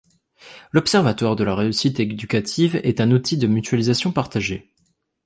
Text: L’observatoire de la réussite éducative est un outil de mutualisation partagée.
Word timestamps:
L’observatoire 0.71 1.35
de 1.35 1.43
la 1.43 1.53
réussite 1.53 1.99
éducative 1.99 2.77
est 2.81 3.01
un 3.01 3.11
outil 3.11 3.37
de 3.37 3.45
mutualisation 3.45 4.11
partagée. 4.11 4.73